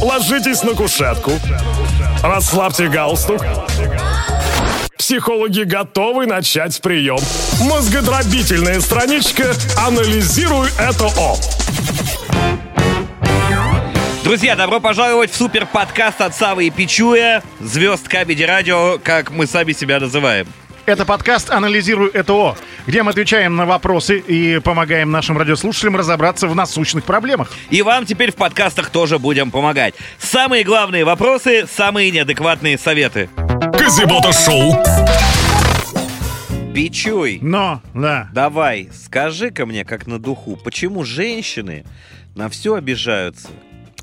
Ложитесь 0.00 0.62
на 0.62 0.74
кушетку. 0.74 1.32
Расслабьте 2.22 2.88
галстук. 2.88 3.44
Психологи 4.96 5.62
готовы 5.62 6.26
начать 6.26 6.80
прием. 6.80 7.18
Мозгодробительная 7.62 8.80
страничка 8.80 9.54
«Анализируй 9.76 10.68
это 10.78 11.06
О». 11.16 11.36
Друзья, 14.22 14.54
добро 14.54 14.78
пожаловать 14.78 15.32
в 15.32 15.36
супер 15.36 15.66
подкаст 15.66 16.20
от 16.20 16.34
Савы 16.34 16.66
и 16.66 16.70
Пичуя, 16.70 17.42
звезд 17.60 18.06
Кабеди 18.08 18.42
Радио, 18.42 18.98
как 19.02 19.30
мы 19.30 19.46
сами 19.46 19.72
себя 19.72 19.98
называем. 19.98 20.46
Это 20.88 21.04
подкаст 21.04 21.50
«Анализируй 21.50 22.10
ЭТО», 22.14 22.56
где 22.86 23.02
мы 23.02 23.10
отвечаем 23.10 23.56
на 23.56 23.66
вопросы 23.66 24.20
и 24.20 24.58
помогаем 24.58 25.10
нашим 25.10 25.36
радиослушателям 25.36 25.96
разобраться 25.96 26.48
в 26.48 26.54
насущных 26.54 27.04
проблемах. 27.04 27.52
И 27.68 27.82
вам 27.82 28.06
теперь 28.06 28.32
в 28.32 28.36
подкастах 28.36 28.88
тоже 28.88 29.18
будем 29.18 29.50
помогать. 29.50 29.94
Самые 30.18 30.64
главные 30.64 31.04
вопросы, 31.04 31.66
самые 31.70 32.10
неадекватные 32.10 32.78
советы. 32.78 33.28
Казибота 33.78 34.32
Шоу. 34.32 34.82
Пичуй, 36.74 37.38
Но, 37.42 37.82
да, 37.92 38.30
давай, 38.32 38.88
скажи-ка 38.90 39.66
мне, 39.66 39.84
как 39.84 40.06
на 40.06 40.18
духу, 40.18 40.56
почему 40.56 41.04
женщины 41.04 41.84
на 42.34 42.48
все 42.48 42.76
обижаются? 42.76 43.48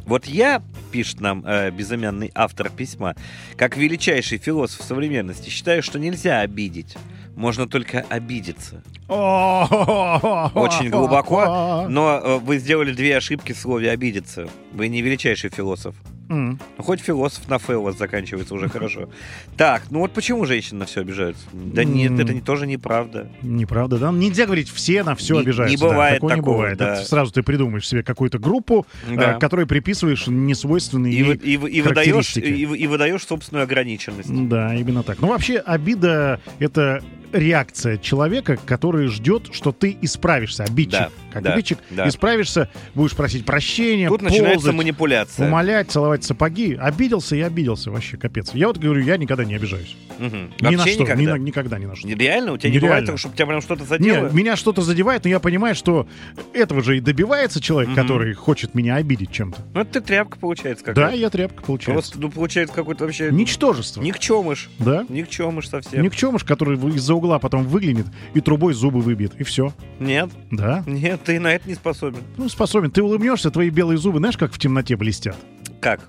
Вот 0.05 0.25
я, 0.25 0.61
пишет 0.91 1.19
нам 1.19 1.43
э, 1.45 1.71
безымянный 1.71 2.31
автор 2.35 2.69
письма, 2.69 3.15
как 3.57 3.75
величайший 3.75 4.37
философ 4.37 4.85
современности, 4.85 5.49
считаю, 5.49 5.81
что 5.81 5.99
нельзя 5.99 6.41
обидеть. 6.41 6.95
Можно 7.35 7.67
только 7.67 8.05
обидеться. 8.09 8.83
Очень 9.07 10.89
глубоко, 10.89 11.85
но 11.89 12.21
э, 12.23 12.37
вы 12.37 12.59
сделали 12.59 12.93
две 12.93 13.17
ошибки 13.17 13.51
в 13.51 13.57
слове 13.57 13.91
«обидеться». 13.91 14.47
Вы 14.71 14.87
не 14.87 15.01
величайший 15.01 15.49
философ. 15.49 15.95
М. 16.29 16.59
Ну, 16.77 16.83
хоть 16.83 16.99
философ 17.01 17.47
на 17.49 17.59
эф 17.59 17.81
у 17.81 17.83
вас 17.83 17.97
заканчивается 17.97 18.53
уже 18.55 18.67
хорошо. 18.69 19.09
Так, 19.57 19.83
ну 19.89 19.99
вот 19.99 20.11
почему 20.11 20.45
женщины 20.45 20.79
на 20.79 20.85
все 20.85 21.01
обижаются? 21.01 21.43
Да 21.53 21.83
нет, 21.83 22.19
это 22.19 22.33
не, 22.33 22.41
тоже 22.41 22.67
неправда. 22.67 23.29
Неправда, 23.41 23.97
да? 23.97 24.11
Нельзя 24.11 24.45
говорить, 24.45 24.69
все 24.69 25.03
на 25.03 25.15
все 25.15 25.35
Не- 25.35 25.41
обижаются. 25.41 25.75
не 25.77 25.81
да, 25.81 25.87
бывает 25.87 26.15
такого 26.15 26.33
не 26.35 26.41
бывает. 26.41 26.77
да. 26.77 26.93
Это 26.95 27.05
сразу 27.05 27.31
ты 27.31 27.43
придумаешь 27.43 27.87
себе 27.87 28.03
какую-то 28.03 28.37
группу, 28.39 28.85
Да. 29.09 29.35
э, 29.35 29.39
которой 29.39 29.65
приписываешь 29.65 30.27
несвойственные 30.27 31.13
И, 31.13 31.15
ей 31.17 31.33
и 31.35 31.57
вы- 31.57 31.69
и 31.69 31.81
выдаешь, 31.81 32.35
и, 32.37 32.41
и 32.41 32.87
выдаешь 32.87 33.23
собственную 33.25 33.63
ограниченность. 33.63 34.29
Да, 34.49 34.75
именно 34.75 35.03
так. 35.03 35.19
Ну, 35.19 35.27
вообще, 35.27 35.57
обида— 35.59 36.39
это 36.59 37.01
реакция 37.31 37.97
человека, 37.97 38.57
который 38.65 39.07
ждет, 39.07 39.49
что 39.51 39.71
ты 39.73 39.97
исправишься. 40.01 40.63
Обидчик. 40.63 40.91
Да, 40.99 41.09
как 41.33 41.43
да, 41.43 41.53
обидчик. 41.53 41.79
да. 41.89 42.07
Исправишься, 42.07 42.69
будешь 42.93 43.13
просить 43.15 43.45
прощения, 43.45 44.07
Тут 44.07 44.21
начинается 44.21 44.53
ползать, 44.55 44.73
манипуляция. 44.75 45.47
умолять, 45.47 45.91
целовать 45.91 46.14
сапоги. 46.23 46.75
Обиделся 46.79 47.35
и 47.35 47.41
обиделся. 47.41 47.91
Вообще 47.91 48.17
капец. 48.17 48.53
Я 48.53 48.67
вот 48.67 48.77
говорю, 48.77 49.01
я 49.03 49.17
никогда 49.17 49.43
не 49.45 49.55
обижаюсь. 49.55 49.95
Мгм. 50.19 50.51
Ни 50.61 50.65
на 50.65 50.77
Вообще 50.77 50.93
что. 50.93 51.03
никогда. 51.03 51.21
Ни 51.21 51.25
на- 51.27 51.35
никогда 51.37 51.79
ни 51.79 51.85
на 51.85 51.95
что. 51.95 52.07
Реально? 52.07 52.53
У 52.53 52.57
тебя 52.57 52.69
не 52.69 52.75
Нереально. 52.77 53.01
бывает 53.01 53.19
чтобы 53.19 53.35
тебя 53.35 53.45
прям 53.47 53.61
что-то 53.61 53.83
задело? 53.85 54.23
Нет, 54.23 54.33
меня 54.33 54.55
что-то 54.55 54.81
задевает, 54.81 55.23
но 55.25 55.29
я 55.29 55.39
понимаю, 55.39 55.75
что 55.75 56.07
этого 56.53 56.81
же 56.81 56.97
и 56.97 56.99
добивается 57.01 57.59
человек, 57.59 57.89
Мгм. 57.91 58.01
который 58.01 58.33
хочет 58.33 58.75
меня 58.75 58.95
обидеть 58.95 59.31
чем-то. 59.31 59.61
Ну, 59.73 59.81
это 59.81 59.93
ты 59.93 60.01
тряпка 60.01 60.37
получается 60.39 60.85
Да, 60.85 60.93
какая-то. 60.93 61.17
я 61.17 61.29
тряпка, 61.29 61.63
получается. 61.63 61.93
Просто, 61.93 62.19
ну, 62.21 62.31
получается 62.31 62.73
какой-то 62.75 63.03
вообще... 63.05 63.29
Ничтожество. 63.31 64.01
Никчемыш. 64.01 64.69
Да? 64.79 65.05
Никчемыш 65.09 65.67
совсем. 65.69 66.01
Никчемыш, 66.03 66.43
который 66.43 66.77
из-за 66.95 67.13
угла 67.13 67.39
потом 67.39 67.63
выглянет 67.65 68.05
и 68.33 68.41
трубой 68.41 68.73
зубы 68.73 69.01
выбьет. 69.01 69.33
И 69.39 69.43
все. 69.43 69.73
Нет, 69.99 70.29
Да. 70.51 70.83
нет, 70.85 71.21
ты 71.23 71.39
на 71.39 71.53
это 71.53 71.67
не 71.67 71.75
способен. 71.75 72.19
Ну, 72.37 72.47
способен. 72.49 72.91
Ты 72.91 73.01
улыбнешься, 73.03 73.51
твои 73.51 73.69
белые 73.69 73.97
зубы, 73.97 74.19
знаешь, 74.19 74.37
как 74.37 74.53
в 74.53 74.59
темноте 74.59 74.95
блестят? 74.95 75.35
Как? 75.85 75.99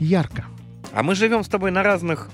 Ярко. 0.00 0.46
А 0.90 1.02
мы 1.02 1.14
живем 1.14 1.44
с 1.44 1.48
тобой 1.48 1.70
на 1.70 1.82
разных 1.82 2.30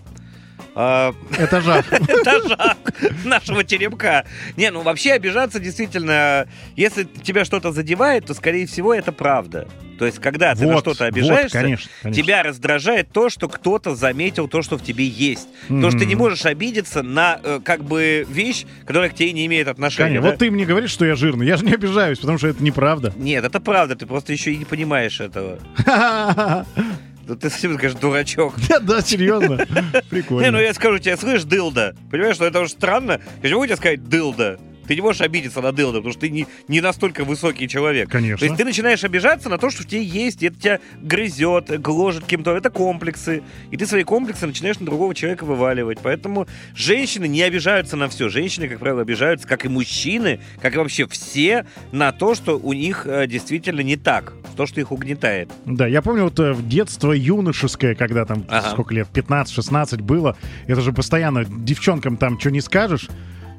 а, 0.76 1.12
Этажах. 1.36 1.92
этажах 1.92 2.76
нашего 3.24 3.64
теремка. 3.64 4.24
Не, 4.56 4.70
ну 4.70 4.82
вообще 4.82 5.14
обижаться 5.14 5.58
действительно, 5.58 6.46
если 6.76 7.02
тебя 7.02 7.44
что-то 7.44 7.72
задевает, 7.72 8.26
то, 8.26 8.34
скорее 8.34 8.68
всего, 8.68 8.94
это 8.94 9.10
правда. 9.10 9.66
То 9.98 10.06
есть, 10.06 10.18
когда 10.18 10.54
ты 10.54 10.66
на 10.66 10.74
Вот, 10.74 10.80
что-то 10.80 11.04
вот, 11.04 11.12
обижаешься, 11.12 11.58
конечно, 11.58 11.90
конечно. 12.02 12.22
тебя 12.22 12.42
раздражает 12.42 13.08
то, 13.12 13.28
что 13.28 13.48
кто-то 13.48 13.94
заметил 13.94 14.48
то, 14.48 14.62
что 14.62 14.76
в 14.76 14.82
тебе 14.82 15.06
есть. 15.06 15.48
То, 15.68 15.90
что 15.90 16.00
ты 16.00 16.06
не 16.06 16.14
можешь 16.14 16.44
обидеться 16.46 17.02
на 17.02 17.40
э, 17.42 17.60
как 17.64 17.84
бы 17.84 18.26
вещь, 18.28 18.64
которая 18.86 19.10
к 19.10 19.14
тебе 19.14 19.32
не 19.32 19.46
имеет 19.46 19.68
отношения. 19.68 20.08
Конечно. 20.08 20.22
да? 20.22 20.30
Вот 20.30 20.38
ты 20.38 20.50
мне 20.50 20.64
говоришь, 20.64 20.90
что 20.90 21.04
я 21.04 21.14
жирный. 21.14 21.46
Я 21.46 21.56
же 21.56 21.64
не 21.64 21.72
обижаюсь, 21.72 22.18
потому 22.18 22.38
что 22.38 22.48
это 22.48 22.62
неправда. 22.62 23.12
Нет, 23.16 23.44
это 23.44 23.60
правда, 23.60 23.96
ты 23.96 24.06
просто 24.06 24.32
еще 24.32 24.52
и 24.52 24.56
не 24.56 24.64
понимаешь 24.64 25.20
этого. 25.20 25.58
Да 27.26 27.36
ты 27.36 27.48
всем 27.48 27.76
скажешь, 27.78 27.98
дурачок. 27.98 28.54
Да, 28.68 28.78
да, 28.80 29.00
серьезно. 29.00 29.56
Не, 29.66 29.80
ну 29.92 30.00
Прикольно. 30.10 30.56
я 30.58 30.74
скажу 30.74 30.98
тебе, 30.98 31.16
слышь, 31.16 31.44
дылда. 31.44 31.96
Понимаешь, 32.10 32.36
что 32.36 32.44
это 32.44 32.60
уже 32.60 32.70
странно. 32.70 33.20
Могу 33.42 33.64
тебе 33.64 33.76
сказать 33.76 34.04
дылда. 34.04 34.58
Ты 34.86 34.94
не 34.94 35.00
можешь 35.00 35.20
обидеться 35.22 35.60
на 35.60 35.72
дылда, 35.72 35.98
потому 35.98 36.12
что 36.12 36.20
ты 36.22 36.30
не, 36.30 36.46
не 36.68 36.80
настолько 36.80 37.24
высокий 37.24 37.68
человек. 37.68 38.08
То 38.08 38.12
Конечно. 38.18 38.44
есть 38.44 38.56
ты 38.56 38.64
начинаешь 38.64 39.04
обижаться 39.04 39.48
на 39.48 39.58
то, 39.58 39.70
что 39.70 39.82
в 39.82 39.86
тебе 39.86 40.02
есть, 40.02 40.42
и 40.42 40.46
это 40.46 40.60
тебя 40.60 40.80
грызет, 41.00 41.80
гложет 41.80 42.24
кем-то. 42.24 42.54
Это 42.54 42.70
комплексы. 42.70 43.42
И 43.70 43.76
ты 43.76 43.86
свои 43.86 44.04
комплексы 44.04 44.46
начинаешь 44.46 44.78
на 44.78 44.86
другого 44.86 45.14
человека 45.14 45.44
вываливать. 45.44 45.98
Поэтому 46.02 46.46
женщины 46.74 47.26
не 47.28 47.42
обижаются 47.42 47.96
на 47.96 48.08
все. 48.08 48.28
Женщины, 48.28 48.68
как 48.68 48.78
правило, 48.78 49.02
обижаются, 49.02 49.46
как 49.46 49.64
и 49.64 49.68
мужчины, 49.68 50.40
как 50.60 50.74
и 50.74 50.78
вообще 50.78 51.06
все, 51.06 51.66
на 51.92 52.12
то, 52.12 52.34
что 52.34 52.58
у 52.58 52.72
них 52.72 53.06
э, 53.06 53.26
действительно 53.26 53.80
не 53.80 53.96
так. 53.96 54.32
То, 54.56 54.66
что 54.66 54.80
их 54.80 54.92
угнетает. 54.92 55.50
Да, 55.64 55.86
я 55.86 56.02
помню 56.02 56.24
вот 56.24 56.38
э, 56.38 56.52
в 56.52 56.68
детство 56.68 57.12
юношеское, 57.12 57.94
когда 57.94 58.24
там 58.24 58.44
Ага. 58.48 58.70
сколько 58.70 58.94
лет, 58.94 59.08
15-16 59.12 60.02
было, 60.02 60.36
это 60.66 60.80
же 60.80 60.92
постоянно 60.92 61.44
девчонкам 61.44 62.16
там 62.16 62.38
что 62.38 62.50
не 62.50 62.60
скажешь, 62.60 63.08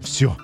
все. 0.02 0.38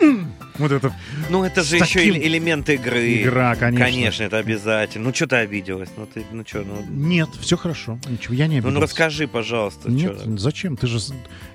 Mm. 0.00 0.29
Вот 0.58 0.72
это 0.72 0.92
Ну, 1.30 1.44
это 1.44 1.62
же 1.62 1.76
еще 1.76 1.98
таким- 2.00 2.14
элемент 2.16 2.68
игры. 2.68 3.22
игра, 3.22 3.54
конечно. 3.56 3.84
Конечно, 3.86 4.22
это 4.24 4.38
обязательно. 4.38 5.04
Ну, 5.08 5.14
что 5.14 5.26
ты 5.26 5.36
обиделась? 5.36 5.88
Ну, 5.96 6.06
ты, 6.06 6.24
ну, 6.32 6.44
что, 6.46 6.58
ну... 6.62 6.84
Нет, 6.88 7.28
все 7.40 7.56
хорошо. 7.56 7.98
Ничего, 8.08 8.34
я 8.34 8.46
не 8.46 8.56
Ну, 8.56 8.62
ну, 8.62 8.68
обиделся. 8.68 8.86
расскажи, 8.86 9.28
пожалуйста. 9.28 9.90
Нет, 9.90 10.22
чё. 10.24 10.36
зачем? 10.36 10.76
Ты 10.76 10.86
же... 10.86 10.98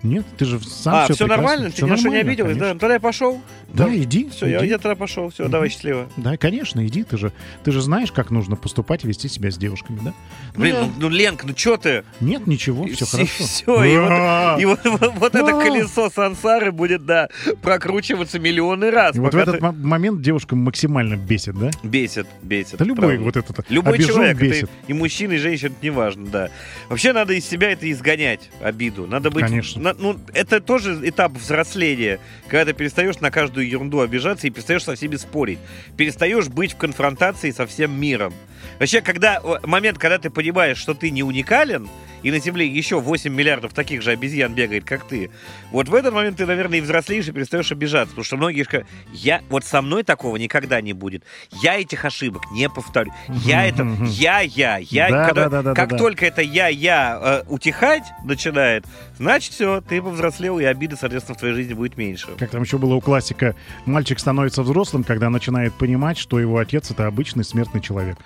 Нет, 0.03 0.25
ты 0.37 0.45
же 0.45 0.59
сам 0.61 0.95
А, 0.95 1.05
все 1.05 1.13
все 1.15 1.27
нормально? 1.27 1.71
Ты 1.71 1.83
ни 1.85 1.89
на 1.89 1.97
что 1.97 2.09
не 2.09 2.17
обиделась? 2.17 2.57
Да, 2.57 2.69
тогда 2.75 2.93
я 2.95 2.99
пошел. 2.99 3.41
Да, 3.73 3.93
иди. 3.93 4.29
Все, 4.29 4.47
я, 4.47 4.59
иди. 4.59 4.67
я 4.67 4.77
тогда 4.77 4.95
пошел. 4.95 5.29
Все, 5.29 5.43
Мгм. 5.43 5.51
давай 5.51 5.69
счастливо. 5.69 6.09
Да, 6.17 6.37
конечно, 6.37 6.85
иди. 6.87 7.03
Ты 7.03 7.17
же, 7.17 7.31
ты 7.63 7.71
же 7.71 7.81
знаешь, 7.81 8.11
как 8.11 8.31
нужно 8.31 8.55
поступать 8.55 9.03
и 9.03 9.07
вести 9.07 9.27
себя 9.27 9.51
с 9.51 9.57
девушками, 9.57 9.99
да? 10.03 10.13
Ну, 10.55 10.61
Блин, 10.61 10.75
да. 10.75 10.81
ну, 10.81 10.91
ну, 10.97 11.09
Ленка, 11.09 11.45
ну 11.47 11.53
что 11.55 11.77
ты? 11.77 12.03
Нет, 12.21 12.47
ничего, 12.47 12.85
все 12.87 13.05
все- 13.05 13.17
хорошо. 13.17 13.43
всё, 13.43 13.83
и 13.83 13.97
вот- 13.97 14.09
А, 14.11 14.57
И 14.59 14.65
вот, 14.65 14.79
вот- 14.85 15.13
вот 15.15 15.35
это 15.35 15.57
А. 15.57 15.61
колесо 15.61 16.09
сансары 16.09 16.71
будет, 16.71 17.05
да, 17.05 17.27
прокручиваться 17.61 18.39
миллионы 18.39 18.91
раз. 18.95 19.15
И 19.15 19.19
вот 19.19 19.33
в 19.33 19.37
этот 19.37 19.57
ты- 19.57 19.61
мо- 19.61 19.71
момент 19.71 20.21
девушка 20.21 20.55
максимально 20.55 21.15
бесит, 21.15 21.55
да? 21.59 21.69
Бесит, 21.83 22.25
бесит. 22.41 22.73
Это 22.75 22.83
любой 22.83 23.09
правда. 23.17 23.23
вот 23.23 23.37
этот 23.37 23.69
Любой 23.69 23.93
обижен 23.95 24.13
человек, 24.13 24.37
это 24.37 24.45
бесит. 24.45 24.69
и 24.87 24.93
мужчина, 24.93 25.33
и 25.33 25.37
женщина, 25.37 25.67
это 25.67 25.85
неважно, 25.85 26.25
да. 26.27 26.49
Вообще 26.89 27.13
надо 27.13 27.33
из 27.33 27.45
себя 27.47 27.71
это 27.71 27.89
изгонять, 27.91 28.49
обиду. 28.61 29.05
Надо 29.05 29.29
быть... 29.29 29.45
Конечно. 29.45 29.81
на- 29.81 29.93
ну, 29.93 30.17
это 30.33 30.59
тоже 30.61 30.99
этап 31.07 31.33
взросления, 31.33 32.19
когда 32.47 32.65
ты 32.65 32.73
перестаешь 32.73 33.19
на 33.19 33.29
каждую 33.29 33.67
ерунду 33.69 33.99
обижаться 33.99 34.47
и 34.47 34.49
перестаешь 34.49 34.83
со 34.83 34.95
всеми 34.95 35.15
спорить. 35.17 35.59
Перестаешь 35.97 36.47
быть 36.47 36.73
в 36.73 36.77
конфронтации 36.77 37.51
со 37.51 37.67
всем 37.67 37.91
миром. 37.99 38.33
Вообще, 38.79 39.01
когда 39.01 39.41
момент, 39.63 39.97
когда 39.97 40.17
ты 40.17 40.29
понимаешь, 40.29 40.77
что 40.77 40.93
ты 40.93 41.09
не 41.11 41.23
уникален, 41.23 41.87
и 42.25 42.31
на 42.31 42.39
Земле 42.39 42.65
еще 42.65 42.99
8 42.99 43.31
миллиардов 43.31 43.73
таких 43.75 44.01
же 44.01 44.09
обезьян 44.09 44.51
бегает, 44.51 44.83
как 44.83 45.07
ты, 45.07 45.29
вот 45.69 45.89
в 45.89 45.93
этот 45.93 46.11
момент 46.11 46.37
ты, 46.37 46.47
наверное, 46.47 46.79
и 46.79 46.81
взрослеешь, 46.81 47.27
и 47.27 47.31
перестаешь 47.31 47.71
обижаться. 47.71 48.15
Потому 48.15 48.23
что 48.25 48.37
многие 48.37 48.63
же 48.63 48.87
я, 49.13 49.43
вот 49.47 49.63
со 49.63 49.79
мной 49.83 50.01
такого 50.01 50.35
никогда 50.37 50.81
не 50.81 50.93
будет. 50.93 51.23
Я 51.51 51.79
этих 51.79 52.03
ошибок 52.03 52.49
не 52.51 52.67
повторю. 52.67 53.13
Я 53.27 53.67
это, 53.67 53.87
я, 54.07 54.39
я, 54.39 54.77
я. 54.77 55.09
Да, 55.11 55.25
когда- 55.27 55.43
да, 55.43 55.49
да, 55.49 55.61
да, 55.61 55.73
как 55.75 55.89
да, 55.89 55.97
да. 55.97 56.01
только 56.01 56.25
это 56.25 56.41
я, 56.41 56.67
я 56.67 57.19
э, 57.21 57.43
утихать 57.47 58.05
начинает, 58.23 58.85
значит 59.19 59.53
все, 59.53 59.81
ты 59.81 60.01
повзрослел, 60.01 60.57
и 60.57 60.63
обиды, 60.63 60.95
соответственно, 60.99 61.35
в 61.35 61.39
твоей 61.39 61.53
жизни 61.53 61.75
будет 61.75 61.95
меньше. 61.95 62.29
Как 62.39 62.49
там 62.49 62.63
еще 62.63 62.79
было 62.79 62.95
у 62.95 63.01
классика, 63.01 63.55
мальчик 63.85 64.17
становится 64.17 64.63
взрослым, 64.63 65.03
когда 65.03 65.29
начинает 65.29 65.75
понимать, 65.75 66.17
что 66.17 66.39
его 66.39 66.57
отец 66.57 66.89
это 66.89 67.05
обычный 67.05 67.43
смертный 67.43 67.81
человек. 67.81 68.17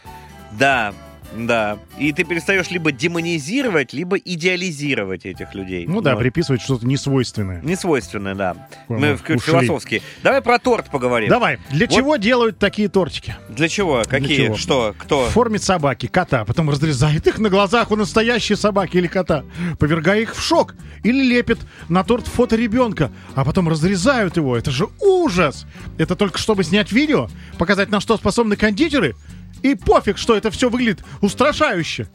Да, 0.53 0.93
да. 1.35 1.77
И 1.97 2.11
ты 2.11 2.23
перестаешь 2.23 2.69
либо 2.71 2.91
демонизировать, 2.91 3.93
либо 3.93 4.17
идеализировать 4.17 5.25
этих 5.25 5.53
людей. 5.55 5.85
Ну 5.87 6.01
да, 6.01 6.13
Вот. 6.15 6.19
приписывать 6.21 6.61
что-то 6.61 6.85
несвойственное. 6.87 7.61
Несвойственное, 7.61 8.35
да. 8.35 8.67
Ой, 8.87 8.99
Мы 8.99 9.13
ушли. 9.13 9.37
философские. 9.39 10.01
Давай 10.23 10.41
про 10.41 10.59
торт 10.59 10.89
поговорим. 10.89 11.29
Давай, 11.29 11.59
для 11.71 11.87
Вот- 11.87 11.95
чего 11.95 12.15
делают 12.17 12.57
такие 12.59 12.87
тортики? 12.89 13.35
Для 13.49 13.67
чего? 13.69 14.03
Какие? 14.07 14.45
чего? 14.45 14.57
Что? 14.57 14.95
Кто? 14.97 15.25
В 15.27 15.29
форме 15.29 15.59
собаки, 15.59 16.07
кота, 16.07 16.45
потом 16.45 16.69
разрезает 16.69 17.27
их 17.27 17.37
на 17.39 17.49
глазах 17.49 17.91
у 17.91 17.95
настоящей 17.95 18.55
собаки 18.55 18.97
или 18.97 19.07
кота, 19.07 19.43
повергая 19.79 20.21
их 20.21 20.35
в 20.35 20.41
шок, 20.41 20.75
или 21.03 21.23
лепит 21.23 21.59
на 21.87 22.03
торт 22.03 22.27
фото 22.27 22.55
ребенка, 22.55 23.11
а 23.35 23.45
потом 23.45 23.69
разрезают 23.69 24.37
его. 24.37 24.57
Это 24.57 24.71
же 24.71 24.87
ужас! 24.99 25.65
Это 25.97 26.15
только 26.15 26.37
чтобы 26.39 26.63
снять 26.63 26.91
видео, 26.91 27.29
показать, 27.57 27.89
на 27.89 27.99
что 27.99 28.17
способны 28.17 28.55
кондитеры, 28.55 29.15
и 29.61 29.75
пофиг, 29.75 30.17
что 30.17 30.35
это 30.35 30.51
все 30.51 30.69
выглядит 30.69 31.03
устрашающе. 31.21 32.07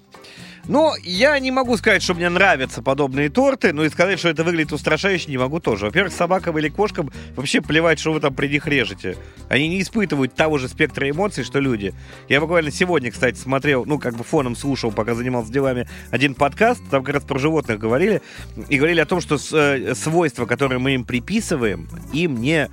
Но 0.67 0.94
я 1.02 1.38
не 1.38 1.50
могу 1.50 1.76
сказать, 1.76 2.02
что 2.02 2.14
мне 2.14 2.29
нравятся 2.29 2.82
подобные 2.82 3.29
торты, 3.29 3.73
но 3.73 3.85
и 3.85 3.91
сказать, 3.91 4.19
что 4.19 4.29
это 4.29 4.44
выглядит 4.44 4.73
устрашающе, 4.73 5.31
не 5.31 5.37
могу 5.37 5.61
тоже. 5.61 5.87
Во-первых, 5.87 6.12
собакам 6.12 6.58
или 6.58 6.69
кошкам 6.69 7.11
вообще 7.37 7.61
плевать, 7.61 7.99
что 7.99 8.12
вы 8.12 8.20
там 8.20 8.35
при 8.35 8.49
них 8.49 8.67
режете. 8.67 9.17
Они 9.49 9.69
не 9.69 9.82
испытывают 9.82 10.35
того 10.35 10.58
же 10.58 10.69
спектра 10.69 11.08
эмоций, 11.08 11.44
что 11.44 11.61
люди. 11.61 11.93
Я 12.29 12.41
буквально 12.41 12.70
сегодня, 12.70 13.11
кстати, 13.11 13.37
смотрел, 13.37 13.85
ну, 13.85 13.99
как 13.99 14.17
бы 14.17 14.25
фоном 14.25 14.56
слушал, 14.56 14.91
пока 14.91 15.14
занимался 15.14 15.52
делами, 15.52 15.87
один 16.11 16.35
подкаст, 16.35 16.82
там 16.91 17.05
как 17.05 17.17
раз 17.17 17.25
про 17.25 17.38
животных 17.38 17.79
говорили, 17.79 18.23
и 18.69 18.79
говорили 18.79 19.00
о 19.00 19.06
том, 19.06 19.20
что 19.20 19.37
э, 19.52 19.94
свойства, 19.94 20.46
которые 20.46 20.79
мы 20.79 20.94
им 20.94 21.05
приписываем, 21.05 21.88
им 22.12 22.41
не 22.41 22.70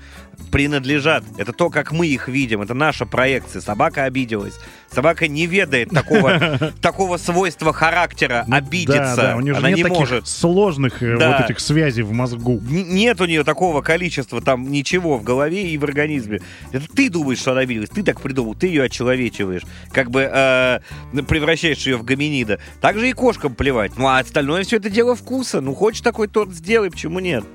принадлежат. 0.52 1.24
Это 1.38 1.54
то, 1.54 1.70
как 1.70 1.92
мы 1.92 2.08
их 2.08 2.28
видим. 2.28 2.62
Это 2.62 2.74
наша 2.74 3.06
проекция. 3.06 3.62
Собака 3.62 4.04
обиделась. 4.06 4.56
Собака 4.92 5.28
не 5.30 5.46
ведает 5.46 5.90
такого, 5.90 6.60
такого 6.82 7.16
свойства 7.18 7.72
характера 7.72 8.46
обидеться. 8.52 9.16
Да, 9.16 9.16
да, 9.16 9.36
у 9.38 9.40
нее 9.40 9.54
же 9.54 9.60
Она 9.60 9.70
нет 9.70 9.78
не 9.78 9.84
таких 9.84 10.00
может. 10.00 10.28
сложных 10.28 11.02
э, 11.02 11.18
Да. 11.18 11.38
вот 11.38 11.46
этих 11.50 11.60
связей 11.62 12.02
в 12.02 12.12
мозгу. 12.12 12.58
Н- 12.70 12.94
Нет 12.94 13.22
у 13.22 13.26
нее 13.26 13.44
такого 13.46 13.82
количества 13.82 14.42
там 14.42 14.70
ничего 14.70 15.18
в 15.18 15.24
голове 15.24 15.70
и 15.72 15.78
в 15.78 15.84
организме. 15.86 16.42
Это 16.74 16.86
ты 16.94 17.10
думаешь, 17.10 17.40
что 17.40 17.52
она 17.54 17.62
обиделась, 17.62 17.90
ты 17.90 18.04
так 18.04 18.20
придумал, 18.20 18.54
ты 18.54 18.68
ее 18.68 18.84
очеловечиваешь, 18.84 19.62
как 19.94 20.12
бы 20.12 20.30
э, 20.30 20.80
превращаешь 21.28 21.86
ее 21.88 21.96
в 21.96 22.04
гоминида. 22.04 22.60
Так 22.82 22.98
же 23.00 23.10
и 23.10 23.14
кошкам 23.14 23.56
плевать. 23.56 23.94
Ну 23.98 24.08
а 24.08 24.20
остальное 24.20 24.64
все 24.64 24.76
это 24.78 24.90
дело 24.90 25.16
вкуса. 25.16 25.62
Ну 25.62 25.74
хочешь 25.74 26.02
такой 26.02 26.28
торт 26.28 26.52
сделай, 26.52 26.92
почему 26.92 27.20
нет? 27.20 27.46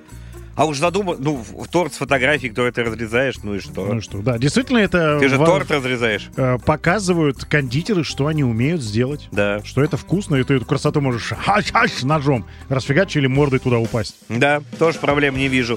А 0.57 0.65
уж 0.65 0.79
задумал, 0.79 1.17
ну, 1.19 1.35
в- 1.37 1.69
торт 1.69 1.93
с 1.93 1.99
фотографией, 1.99 2.49
который 2.51 2.73
ты 2.73 2.83
разрезаешь, 2.83 3.35
ну 3.43 3.55
и 3.57 3.61
что? 3.61 3.85
Ну 3.93 4.01
что, 4.01 4.19
да, 4.23 4.39
действительно 4.39 4.79
это 4.79 5.19
ты 5.21 5.29
же 5.29 5.37
во- 5.37 5.45
торт 5.45 5.71
разрезаешь. 5.71 6.31
э, 6.37 6.57
показывают 6.65 7.45
кондитеры, 7.45 8.05
что 8.05 8.27
они 8.27 8.43
умеют 8.43 8.81
сделать. 8.81 9.29
Да. 9.33 9.63
Что 9.65 9.85
это 9.85 9.99
вкусно, 9.99 10.37
и 10.37 10.45
ты 10.45 10.55
эту 10.55 10.65
красоту 10.65 11.03
можешь 11.03 11.31
хаш-хаш 11.33 12.03
ножом 12.05 12.47
расфигачить 12.71 13.17
или 13.17 13.27
мордой 13.27 13.59
туда 13.59 13.77
упасть. 13.79 14.17
Да, 14.31 14.63
тоже 14.79 14.99
проблем 14.99 15.37
не 15.37 15.49
вижу. 15.49 15.77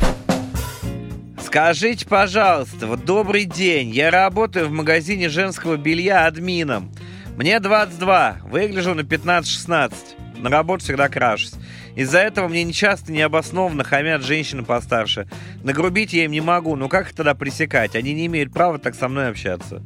Скажите, 1.44 2.06
пожалуйста, 2.06 2.86
вот 2.88 3.06
добрый 3.06 3.46
день. 3.46 3.90
Я 3.90 4.12
работаю 4.12 4.68
в 4.68 4.72
магазине 4.72 5.30
женского 5.30 5.78
белья 5.78 6.26
админом. 6.28 6.92
Мне 7.38 7.60
22, 7.60 8.38
выгляжу 8.44 8.94
на 8.94 9.02
15-16. 9.02 9.92
На 10.38 10.50
работу 10.50 10.84
всегда 10.84 11.10
крашусь. 11.10 11.54
Из-за 12.00 12.20
этого 12.20 12.48
мне 12.48 12.64
нечасто 12.64 13.12
необоснованно 13.12 13.84
хамят 13.84 14.24
женщины 14.24 14.64
постарше. 14.64 15.28
Нагрубить 15.64 16.14
я 16.14 16.24
им 16.24 16.32
не 16.32 16.40
могу, 16.40 16.78
но 16.78 16.88
как 16.88 17.08
их 17.10 17.14
тогда 17.14 17.36
пресекать? 17.36 17.94
Они 17.94 18.14
не 18.14 18.28
имеют 18.28 18.54
права 18.54 18.80
так 18.80 18.96
со 18.96 19.10
мной 19.10 19.28
общаться. 19.28 19.84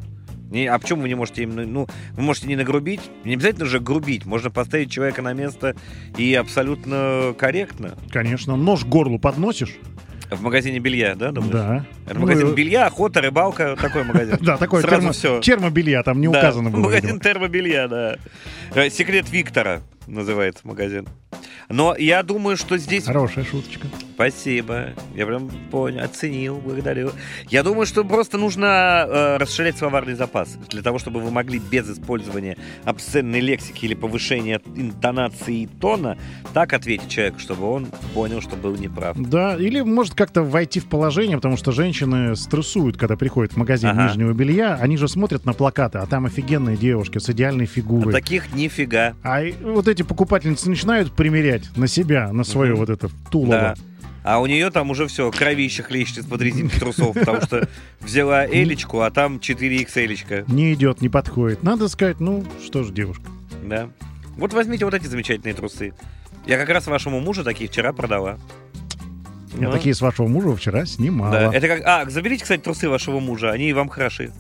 Не, 0.51 0.67
а 0.67 0.77
почему 0.77 1.01
вы 1.01 1.07
не 1.07 1.15
можете 1.15 1.41
им, 1.41 1.55
ну, 1.55 1.87
вы 2.11 2.21
можете 2.21 2.45
не 2.45 2.55
нагрубить? 2.55 3.01
Не 3.23 3.33
обязательно 3.33 3.65
же 3.65 3.79
грубить, 3.79 4.27
можно 4.27 4.51
поставить 4.51 4.91
человека 4.91 5.23
на 5.23 5.33
место 5.33 5.75
и 6.15 6.35
абсолютно 6.35 7.33
корректно. 7.35 7.95
Конечно, 8.11 8.55
нож 8.55 8.83
к 8.85 8.87
горлу 8.87 9.17
подносишь. 9.17 9.79
В 10.29 10.41
магазине 10.43 10.77
белья, 10.77 11.15
да, 11.15 11.31
думаешь? 11.31 11.53
Да. 11.53 11.85
Это 12.05 12.19
магазин 12.19 12.47
Ну, 12.49 12.53
белья, 12.53 12.85
охота, 12.85 13.21
рыбалка, 13.21 13.75
такой 13.75 14.03
магазин. 14.03 14.37
Да, 14.41 14.57
такой 14.57 14.81
Сразу 14.81 14.97
термо, 14.97 15.13
все. 15.13 15.39
термобелья, 15.41 16.03
там 16.03 16.21
не 16.21 16.27
указано 16.27 16.69
было. 16.69 16.81
Магазин 16.81 17.19
термобелья, 17.19 17.87
да. 17.87 18.17
Э, 18.75 18.89
Секрет 18.91 19.31
Виктора 19.31 19.81
называется 20.07 20.67
магазин. 20.67 21.07
Но 21.69 21.95
я 21.95 22.23
думаю, 22.23 22.57
что 22.57 22.77
здесь... 22.77 23.05
Хорошая 23.05 23.45
шуточка. 23.45 23.87
Спасибо. 24.29 24.91
Я 25.15 25.25
прям 25.25 25.49
понял, 25.69 26.01
оценил, 26.01 26.55
благодарю. 26.63 27.11
Я 27.49 27.61
думаю, 27.61 27.85
что 27.85 28.05
просто 28.05 28.37
нужно 28.37 29.05
э, 29.05 29.37
расширять 29.37 29.77
словарный 29.77 30.13
запас 30.13 30.57
для 30.69 30.81
того, 30.81 30.97
чтобы 30.97 31.19
вы 31.19 31.29
могли 31.29 31.59
без 31.59 31.89
использования 31.89 32.57
обсценной 32.85 33.41
лексики 33.41 33.83
или 33.83 33.95
повышения 33.95 34.61
интонации 34.77 35.63
и 35.63 35.67
тона 35.67 36.17
так 36.53 36.71
ответить 36.71 37.09
человеку, 37.09 37.39
чтобы 37.39 37.69
он 37.69 37.87
понял, 38.13 38.39
что 38.39 38.55
был 38.55 38.77
неправ. 38.77 39.17
Да, 39.19 39.57
или 39.57 39.81
может 39.81 40.13
как-то 40.15 40.41
войти 40.43 40.79
в 40.79 40.85
положение, 40.87 41.35
потому 41.35 41.57
что 41.57 41.73
женщины 41.73 42.37
стрессуют, 42.37 42.95
когда 42.95 43.17
приходят 43.17 43.51
в 43.53 43.57
магазин 43.57 43.89
Ага. 43.89 44.07
нижнего 44.07 44.31
белья. 44.31 44.75
Они 44.79 44.95
же 44.95 45.09
смотрят 45.09 45.45
на 45.45 45.51
плакаты, 45.51 45.97
а 45.97 46.05
там 46.05 46.25
офигенные 46.27 46.77
девушки 46.77 47.17
с 47.17 47.29
идеальной 47.29 47.65
А 47.65 47.67
фигурой. 47.67 48.13
таких 48.13 48.53
нифига. 48.55 49.15
А 49.21 49.41
вот 49.63 49.89
эти 49.89 50.03
покупательницы 50.03 50.69
начинают 50.69 51.11
примерять 51.11 51.75
на 51.75 51.87
себя, 51.87 52.31
на 52.31 52.45
свое 52.45 52.71
Мгм. 52.71 52.79
вот 52.79 52.89
это 52.89 53.09
тулово. 53.29 53.51
Да. 53.51 53.75
А 54.23 54.39
у 54.39 54.45
нее 54.45 54.69
там 54.71 54.89
уже 54.89 55.07
все, 55.07 55.29
кровище 55.31 55.83
хлещет 55.83 56.19
из-под 56.19 56.41
резинки 56.41 56.79
трусов, 56.79 57.13
потому 57.13 57.41
что 57.41 57.67
взяла 57.99 58.45
элечку, 58.47 59.01
а 59.01 59.11
там 59.11 59.37
4XL. 59.37 60.45
Не 60.51 60.73
идет, 60.73 61.01
не 61.01 61.09
подходит. 61.09 61.61
Надо 61.61 61.87
сказать, 61.89 62.19
ну 62.19 62.45
что 62.65 62.83
ж, 62.83 62.91
девушка. 62.91 63.25
Да. 63.63 63.89
Вот 64.37 64.53
возьмите 64.53 64.85
вот 64.85 64.93
эти 64.93 65.07
замечательные 65.07 65.53
трусы. 65.53 65.93
Я 66.45 66.57
как 66.57 66.69
раз 66.69 66.87
вашему 66.87 67.19
мужу 67.19 67.43
такие 67.43 67.69
вчера 67.69 67.93
продала. 67.93 68.37
Я 69.55 69.67
Ну, 69.67 69.71
такие 69.71 69.93
с 69.93 70.01
вашего 70.01 70.27
мужа 70.27 70.55
вчера 70.55 70.85
снимала. 70.85 71.31
Да, 71.31 71.53
это 71.53 71.67
как... 71.67 71.81
А, 71.85 72.09
заберите, 72.09 72.43
кстати, 72.43 72.61
трусы 72.61 72.89
вашего 72.89 73.19
мужа, 73.19 73.51
они 73.51 73.71
вам 73.73 73.89
хороши. 73.89 74.31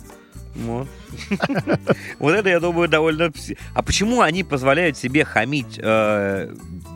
Вот. 0.55 0.87
Вот 2.19 2.33
это, 2.33 2.49
я 2.49 2.59
думаю, 2.59 2.87
довольно... 2.87 3.31
А 3.73 3.83
почему 3.83 4.21
они 4.21 4.43
позволяют 4.43 4.97
себе 4.97 5.23
хамить, 5.25 5.79
э, 5.81 6.53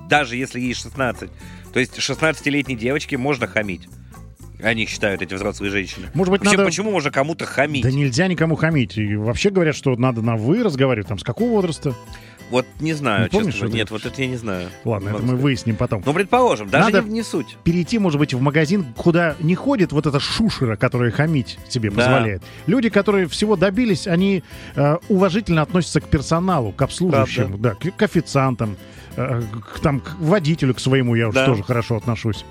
даже 0.10 0.36
если 0.36 0.60
ей 0.60 0.74
16? 0.74 1.30
То 1.78 1.82
есть 1.82 1.96
16-летней 2.00 2.76
девочке 2.76 3.20
можно 3.20 3.46
хамить. 3.46 3.88
Они 4.64 4.88
считают, 4.88 5.22
эти 5.22 5.36
взрослые 5.36 5.70
женщины. 5.70 6.08
Может 6.16 6.32
быть, 6.32 6.42
Вообще, 6.42 6.58
надо... 6.58 6.68
почему 6.68 6.90
можно 6.90 7.12
кому-то 7.12 7.46
хамить? 7.46 7.84
Да 7.84 7.92
нельзя 7.92 8.26
никому 8.26 8.56
хамить. 8.56 8.98
И 8.98 9.16
вообще 9.16 9.52
говорят, 9.52 9.76
что 9.76 9.96
надо 9.96 10.24
на 10.24 10.38
«вы» 10.38 10.64
разговаривать. 10.64 11.08
Там 11.08 11.20
с 11.20 11.24
какого 11.24 11.52
возраста? 11.52 11.94
Вот 12.50 12.66
не 12.80 12.94
знаю, 12.94 13.24
Не 13.24 13.30
помнишь, 13.30 13.56
честно. 13.56 13.68
Нет, 13.68 13.92
вот 13.92 14.06
это 14.06 14.22
я 14.22 14.28
не 14.28 14.38
знаю. 14.38 14.70
Ладно, 14.86 15.10
это 15.10 15.18
мы 15.20 15.24
сказать. 15.28 15.42
выясним 15.42 15.76
потом. 15.76 16.02
Ну, 16.06 16.14
предположим, 16.14 16.70
даже 16.70 16.86
Надо- 16.92 17.02
не, 17.08 17.16
не 17.16 17.24
суть. 17.24 17.58
перейти, 17.64 18.00
может 18.00 18.20
быть, 18.20 18.34
в 18.34 18.40
магазин, 18.42 18.86
куда 18.96 19.36
не 19.40 19.54
ходит 19.56 19.92
вот 19.92 20.06
эта 20.08 20.20
шушера, 20.20 20.76
которая 20.78 21.12
хамить 21.12 21.60
себе 21.68 21.90
Да. 21.90 21.98
позволяет. 21.98 22.44
Люди, 22.66 22.90
которые 22.90 23.28
всего 23.28 23.56
добились, 23.58 24.08
они 24.08 24.44
э, 24.76 24.98
уважительно 25.10 25.62
относятся 25.62 26.00
к 26.02 26.06
персоналу, 26.08 26.72
к 26.72 26.82
обслуживающему, 26.82 27.58
да, 27.58 27.74
к, 27.74 27.92
к 27.92 28.02
официантам, 28.04 28.78
э, 29.18 29.42
к, 29.76 29.80
там, 29.80 30.00
к 30.00 30.16
водителю, 30.20 30.74
к 30.74 30.80
своему 30.80 31.16
я 31.16 31.30
Да. 31.32 31.46
тоже 31.46 31.64
хорошо 31.64 31.98
отношусь. 31.98 32.46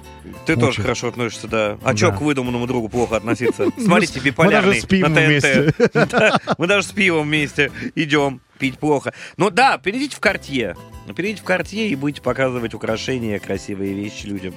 Ты 0.44 0.52
Очень. 0.54 0.60
тоже 0.60 0.82
хорошо 0.82 1.08
относишься, 1.08 1.48
да. 1.48 1.78
А 1.82 1.92
Да. 1.92 1.94
чё 1.96 2.12
к 2.12 2.20
выдуманному 2.20 2.66
другу 2.66 2.88
плохо 2.88 3.16
относиться? 3.16 3.66
Смотрите, 3.78 4.18
Мы 4.20 4.24
биполярный 4.26 4.70
даже 4.72 4.80
спим 4.82 5.06
вместе. 5.14 5.72
Мы 6.58 6.66
даже 6.66 6.86
с 6.86 6.90
пивом 6.92 7.26
вместе 7.28 7.70
идем 7.94 8.40
пить 8.58 8.78
плохо. 8.78 9.12
Ну 9.36 9.50
да, 9.50 9.78
перейдите 9.78 10.16
в 10.16 10.20
картье. 10.20 10.76
Перейдите 11.14 11.42
в 11.42 11.44
картье 11.44 11.88
и 11.88 11.94
будете 11.94 12.22
показывать 12.22 12.74
украшения, 12.74 13.38
красивые 13.38 13.94
вещи 13.94 14.26
людям. 14.26 14.54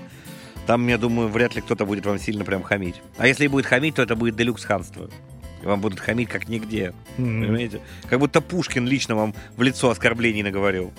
Там, 0.65 0.87
я 0.87 0.97
думаю, 0.97 1.29
вряд 1.29 1.55
ли 1.55 1.61
кто-то 1.61 1.85
будет 1.85 2.05
вам 2.05 2.19
сильно 2.19 2.45
прям 2.45 2.61
хамить. 2.63 3.01
А 3.17 3.27
если 3.27 3.45
и 3.45 3.47
будет 3.47 3.65
хамить, 3.65 3.95
то 3.95 4.03
это 4.03 4.15
будет 4.15 4.35
делюкс 4.35 4.65
хамство. 4.65 5.09
И 5.61 5.65
вам 5.65 5.81
будут 5.81 5.99
хамить 5.99 6.29
как 6.29 6.47
нигде. 6.47 6.93
М. 7.17 7.41
Понимаете? 7.41 7.81
Как 8.07 8.19
будто 8.19 8.39
Пушкин 8.39 8.87
лично 8.87 9.15
вам 9.15 9.33
в 9.57 9.61
лицо 9.61 9.89
оскорблений 9.89 10.43
наговорил. 10.43 10.93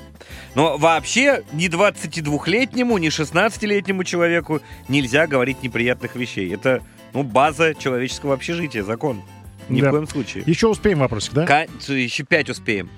Но 0.54 0.76
вообще 0.76 1.44
ни 1.52 1.68
22-летнему, 1.68 2.98
ни 2.98 3.08
16-летнему 3.08 4.04
человеку 4.04 4.60
нельзя 4.88 5.26
говорить 5.26 5.62
неприятных 5.62 6.16
вещей. 6.16 6.52
Это 6.52 6.82
ну, 7.12 7.22
база 7.22 7.74
человеческого 7.74 8.34
общежития, 8.34 8.82
закон. 8.82 9.22
Ни 9.68 9.80
Да. 9.80 9.88
в 9.88 9.90
коем 9.92 10.06
случае. 10.08 10.42
Еще 10.46 10.66
успеем 10.68 10.98
вопросик, 10.98 11.32
да? 11.32 11.46
Ка- 11.46 11.66
Еще 11.92 12.24
пять 12.24 12.48
успеем. 12.50 12.90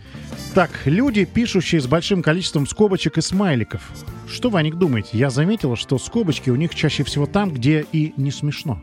Так, 0.55 0.71
люди, 0.85 1.25
пишущие 1.25 1.81
с 1.81 1.87
большим 1.87 2.23
количеством 2.23 2.67
скобочек 2.67 3.19
и 3.19 3.21
смайликов. 3.23 3.83
Что 4.29 4.51
вы 4.51 4.59
о 4.59 4.63
них 4.63 4.77
думаете? 4.77 5.11
Я 5.13 5.31
заметила, 5.31 5.77
что 5.77 5.99
скобочки 5.99 6.51
у 6.51 6.57
них 6.57 6.75
чаще 6.75 7.05
всего 7.05 7.27
там, 7.27 7.51
где 7.51 7.87
и 7.93 8.13
не 8.17 8.31
смешно. 8.31 8.83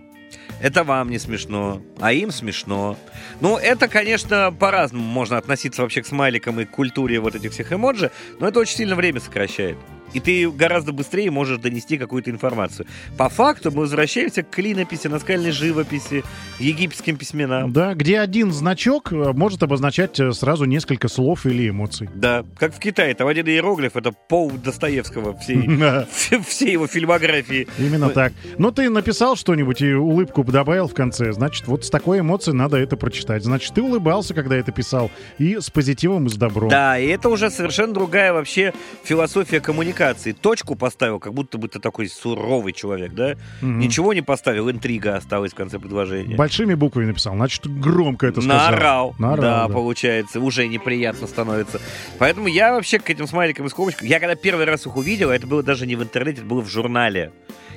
Это 0.62 0.84
вам 0.84 1.10
не 1.10 1.20
смешно, 1.20 1.82
а 2.00 2.12
им 2.12 2.32
смешно. 2.32 2.98
Ну, 3.40 3.58
это, 3.58 3.88
конечно, 3.88 4.52
по-разному 4.52 5.04
можно 5.06 5.38
относиться 5.38 5.82
вообще 5.84 6.02
к 6.02 6.08
смайликам 6.08 6.60
и 6.60 6.66
к 6.66 6.72
культуре 6.72 7.20
вот 7.20 7.34
этих 7.36 7.52
всех 7.52 7.72
эмоджи, 7.72 8.12
но 8.40 8.48
это 8.48 8.60
очень 8.60 8.76
сильно 8.78 8.96
время 8.96 9.20
сокращает. 9.22 9.78
И 10.14 10.20
ты 10.20 10.50
гораздо 10.50 10.92
быстрее 10.92 11.32
можешь 11.32 11.58
донести 11.60 11.98
какую-то 11.98 12.32
информацию. 12.32 12.88
По 13.18 13.30
факту 13.30 13.72
мы 13.72 13.82
возвращаемся 13.82 14.44
к 14.44 14.50
клинописи, 14.50 15.08
наскальной 15.08 15.52
живописи, 15.52 16.24
египетским 16.60 17.18
письменам. 17.18 17.72
Да, 17.72 17.94
где 17.94 18.20
один 18.20 18.52
значок 18.52 19.12
э, 19.12 19.34
может 19.34 19.64
обозначать 19.64 20.20
э, 20.20 20.32
сразу 20.34 20.66
несколько 20.66 21.08
слов 21.08 21.46
или 21.46 21.70
эмоций. 21.70 22.10
Да, 22.14 22.46
как 22.58 22.76
в 22.76 22.80
Китае, 22.80 23.14
там 23.16 23.28
один 23.28 23.48
иероглиф, 23.48 23.96
это 23.96 24.12
пол 24.12 24.52
Достоевского 24.52 25.38
всей, 25.38 25.68
всей 26.48 26.72
его 26.74 26.88
фильмографии. 26.88 27.68
Именно 27.78 28.10
так. 28.10 28.34
Но 28.58 28.72
ты 28.72 28.90
написал 28.90 29.36
что-нибудь 29.36 29.82
и 29.82 29.94
улыбку 29.94 30.44
добавил 30.44 30.88
в 30.88 30.94
конце, 30.94 31.32
значит, 31.32 31.68
вот 31.68 31.86
с 31.86 31.90
такой 31.90 32.20
эмоцией 32.20 32.56
надо 32.56 32.78
это 32.78 32.98
прочитать. 32.98 33.44
Значит, 33.44 33.74
ты 33.74 33.82
улыбался, 33.82 34.34
когда 34.34 34.56
это 34.56 34.72
писал, 34.72 35.12
и 35.38 35.60
с 35.60 35.70
позитивом, 35.70 36.28
и 36.28 36.30
с 36.30 36.36
добром. 36.36 36.70
Да, 36.70 36.98
и 36.98 37.08
это 37.08 37.30
уже 37.30 37.50
совершенно 37.50 37.94
другая 37.94 38.34
вообще 38.34 38.74
философия 39.04 39.60
коммуникации. 39.60 39.99
Коммуникации. 40.00 40.32
Точку 40.32 40.76
поставил, 40.76 41.20
как 41.20 41.34
будто 41.34 41.58
бы 41.58 41.68
ты 41.68 41.80
такой 41.80 42.08
суровый 42.08 42.74
человек, 42.74 43.14
да? 43.14 43.36
Мгм. 43.62 43.80
Ничего 43.80 44.14
не 44.14 44.22
поставил, 44.22 44.70
интрига 44.70 45.16
осталась 45.16 45.52
в 45.52 45.56
конце 45.56 45.80
предложения. 45.80 46.36
Большими 46.36 46.74
буквами 46.74 47.06
написал, 47.06 47.36
значит, 47.36 47.68
громко 47.68 48.28
это 48.28 48.42
сказал. 48.42 48.72
Наорал. 48.72 49.16
Наорал, 49.20 49.42
да, 49.42 49.68
да. 49.68 49.74
получается. 49.74 50.40
Уже 50.40 50.68
неприятно 50.68 51.28
становится. 51.28 51.80
Поэтому 52.18 52.48
я 52.48 52.74
вообще 52.74 53.00
к 53.00 53.10
этим 53.10 53.28
смайликам 53.28 53.66
и 53.66 53.70
скобочкам... 53.70 54.08
Я 54.08 54.20
когда 54.20 54.36
первый 54.36 54.66
раз 54.66 54.86
их 54.86 54.96
увидел, 54.96 55.30
это 55.30 55.46
было 55.48 55.64
даже 55.64 55.86
не 55.86 55.96
в 55.96 56.04
интернете, 56.04 56.40
это 56.40 56.50
было 56.50 56.62
в 56.62 56.70
журнале. 56.70 57.32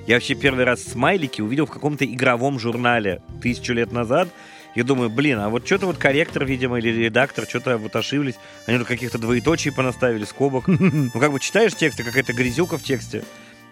Я 0.06 0.16
вообще 0.16 0.34
первый 0.34 0.64
раз 0.64 0.82
смайлики 0.82 1.40
увидел 1.40 1.66
в 1.66 1.70
каком-то 1.70 2.04
игровом 2.04 2.58
журнале 2.58 3.22
тысячу 3.40 3.72
лет 3.72 3.92
назад. 3.92 4.28
Я 4.74 4.84
думаю, 4.84 5.10
блин, 5.10 5.38
а 5.38 5.48
вот 5.50 5.66
что-то 5.66 5.86
вот 5.86 5.98
корректор, 5.98 6.44
видимо, 6.44 6.78
или 6.78 7.04
редактор, 7.04 7.46
что-то 7.48 7.76
вот 7.76 7.94
ошиблись. 7.94 8.36
Они 8.66 8.78
тут 8.78 8.86
каких-то 8.86 9.18
двоеточий 9.18 9.72
понаставили, 9.72 10.24
скобок. 10.24 10.64
Ну, 11.12 11.20
как 11.20 11.32
бы 11.32 11.40
читаешь 11.40 11.74
текст, 11.74 12.00
и 12.00 12.02
какая-то 12.02 12.32
грязюка 12.32 12.76
в 12.76 12.82
тексте. 12.82 13.24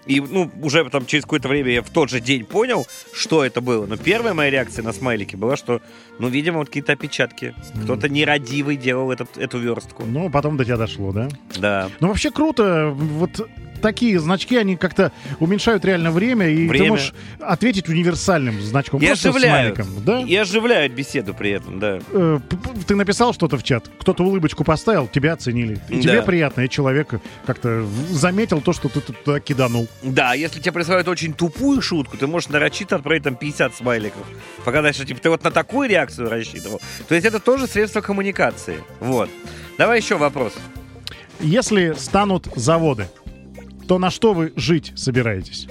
И, 0.07 0.21
ну, 0.21 0.50
уже 0.62 0.85
потом 0.85 1.07
через 1.07 1.25
какое-то 1.25 1.49
время 1.49 1.71
я 1.71 1.83
в 1.83 1.90
тот 1.90 2.11
же 2.11 2.21
день 2.21 2.45
понял, 2.45 2.87
что 3.12 3.45
это 3.45 3.61
было. 3.61 3.87
Но 3.87 3.97
первая 3.97 4.35
моя 4.35 4.50
реакция 4.50 4.83
на 4.83 4.92
смайлики 4.92 5.37
была, 5.37 5.57
что, 5.57 5.83
ну, 6.21 6.29
видимо, 6.29 6.59
вот 6.59 6.69
какие-то 6.69 6.93
опечатки. 6.93 7.55
Кто-то 7.83 8.09
нерадивый 8.09 8.77
делал 8.77 9.11
этот, 9.11 9.37
эту 9.39 9.59
верстку. 9.59 10.05
Ну, 10.05 10.31
потом 10.31 10.57
до 10.57 10.65
тебя 10.65 10.77
дошло, 10.77 11.12
да? 11.12 11.29
Да. 11.59 11.89
Ну, 12.00 12.09
вообще 12.09 12.31
круто. 12.31 12.91
Вот 12.95 13.49
такие 13.81 14.21
значки, 14.21 14.59
они 14.59 14.77
как-то 14.77 15.11
уменьшают 15.39 15.87
реально 15.87 16.11
время, 16.11 16.49
и 16.50 16.65
ты 16.65 16.69
Время. 16.69 16.89
можешь 16.91 17.15
ответить 17.41 17.89
универсальным 17.89 18.61
значком. 18.61 19.00
И 19.00 19.07
просто 19.07 19.31
оживляют. 19.31 19.75
смайликом, 19.77 20.05
да? 20.05 20.21
И 20.21 20.37
оживляют 20.37 20.93
беседу 20.93 21.33
при 21.33 21.53
этом, 21.53 21.81
да. 21.81 21.99
Э, 22.12 22.41
Ты 22.87 22.95
написал 22.95 23.33
что-то 23.33 23.57
в 23.57 23.62
чат, 23.62 23.89
кто-то 23.99 24.23
улыбочку 24.23 24.65
поставил, 24.65 25.07
тебя 25.09 25.33
оценили. 25.33 25.81
И 25.89 26.00
тебе 26.00 26.17
Да. 26.17 26.23
приятно, 26.23 26.61
и 26.61 26.69
человек 26.69 27.15
как-то 27.47 27.87
заметил 28.11 28.61
то, 28.61 28.75
что 28.75 28.91
ты 28.91 29.00
туда 29.00 29.41
киданул. 29.41 29.89
Да, 30.03 30.35
если 30.35 30.61
тебе 30.61 30.73
присылают 30.73 31.09
очень 31.09 31.33
тупую 31.33 31.81
шутку, 31.81 32.19
ты 32.19 32.27
можешь 32.27 32.50
нарочито 32.50 32.97
отправить 32.97 33.23
там 33.23 33.35
50 33.35 33.75
смайликов. 33.75 34.27
Показать, 34.67 34.95
что 34.95 35.07
типа 35.07 35.21
ты 35.23 35.31
вот 35.31 35.43
на 35.43 35.50
такую 35.50 35.89
реакцию 35.89 36.10
рассчитывал. 36.19 36.81
То 37.09 37.14
есть 37.14 37.26
это 37.26 37.40
тоже 37.40 37.67
средство 37.67 38.00
коммуникации. 38.00 38.83
Вот. 39.00 39.31
Давай 39.79 39.99
еще 39.99 40.17
вопрос. 40.17 40.52
Если 41.40 41.95
станут 41.97 42.49
заводы, 42.55 43.09
то 43.88 43.99
на 43.99 44.11
что 44.11 44.35
вы 44.35 44.52
жить 44.57 44.93
собираетесь? 44.97 45.67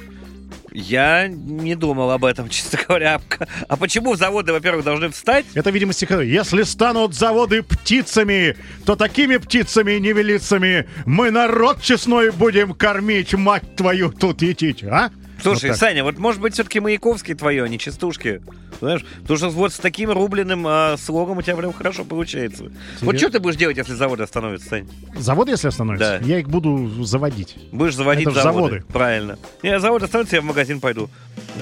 Я 0.71 1.27
не 1.27 1.75
думал 1.75 2.11
об 2.11 2.25
этом, 2.25 2.49
честно 2.49 2.79
говоря. 2.87 3.21
А 3.67 3.75
почему 3.77 4.15
заводы, 4.15 4.53
во-первых, 4.53 4.85
должны 4.85 5.09
встать? 5.09 5.45
Это, 5.53 5.69
видимо, 5.71 5.93
стихотворение. 5.93 6.35
Если 6.35 6.63
станут 6.63 7.13
заводы 7.13 7.63
птицами, 7.63 8.55
то 8.85 8.95
такими 8.95 9.37
птицами 9.37 9.93
и 9.93 9.99
невелицами 9.99 10.87
мы 11.05 11.31
народ 11.31 11.81
честной 11.81 12.31
будем 12.31 12.73
кормить, 12.73 13.33
мать 13.33 13.75
твою, 13.75 14.11
тут 14.11 14.41
етить, 14.41 14.83
а? 14.83 15.11
Слушай, 15.41 15.69
Вот 15.71 15.79
так. 15.79 15.89
Саня, 15.89 16.03
вот 16.03 16.17
может 16.17 16.41
быть 16.41 16.53
все-таки 16.53 16.79
Маяковский 16.79 17.33
твое, 17.33 17.63
а 17.63 17.67
не 17.67 17.79
частушки. 17.79 18.41
Знаешь, 18.79 19.03
потому 19.21 19.37
что 19.37 19.49
вот 19.49 19.73
с 19.73 19.77
таким 19.77 20.11
рубленым 20.11 20.65
а, 20.67 20.95
слогом 20.97 21.37
у 21.37 21.41
тебя 21.41 21.55
прям 21.57 21.73
хорошо 21.73 22.03
получается. 22.05 22.63
Вот 22.63 22.71
Серьезно? 22.99 23.17
что 23.19 23.29
ты 23.31 23.39
будешь 23.39 23.55
делать, 23.57 23.77
если 23.77 23.93
заводы 23.93 24.23
остановятся, 24.23 24.69
Сань? 24.69 24.87
Заводы, 25.17 25.51
если 25.51 25.67
остановятся, 25.67 26.19
Да. 26.19 26.25
я 26.25 26.39
их 26.39 26.47
буду 26.49 27.03
заводить. 27.03 27.55
Будешь 27.71 27.95
заводить 27.95 28.27
Это 28.27 28.41
заводы. 28.41 28.75
заводы. 28.77 28.93
Правильно. 28.93 29.37
Не, 29.63 29.79
заводы 29.79 30.05
остановятся, 30.05 30.37
я 30.37 30.41
в 30.41 30.45
магазин 30.45 30.79
пойду. 30.79 31.09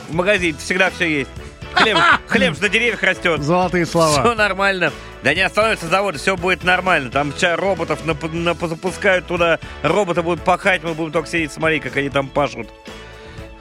В 0.09 0.13
магазин 0.13 0.55
всегда 0.57 0.89
все 0.91 1.19
есть. 1.19 1.29
Хлеб, 1.73 1.97
хлеб 2.27 2.55
же 2.55 2.61
на 2.61 2.69
деревьях 2.69 3.01
растет. 3.03 3.41
Золотые 3.41 3.85
Все 3.85 3.91
слова. 3.93 4.35
нормально. 4.35 4.91
Да 5.23 5.33
не 5.33 5.41
остановятся 5.41 5.87
заводы, 5.87 6.19
все 6.19 6.37
будет 6.37 6.63
нормально. 6.63 7.09
Там 7.09 7.33
сейчас 7.35 7.59
роботов 7.59 7.99
нап- 8.05 8.31
нап- 8.31 8.67
запускают 8.67 9.25
туда, 9.25 9.59
роботы 9.81 10.21
будут 10.21 10.43
пахать, 10.43 10.83
мы 10.83 10.93
будем 10.93 11.11
только 11.11 11.27
сидеть 11.29 11.51
смотреть, 11.51 11.81
как 11.83 11.97
они 11.97 12.09
там 12.09 12.27
пашут. 12.29 12.67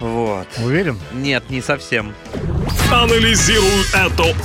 Вот. 0.00 0.46
Уверен? 0.62 0.98
Нет, 1.12 1.48
не 1.50 1.60
совсем. 1.60 2.14
Анализируй 2.92 3.84
это 3.94 4.22
ок. 4.22 4.36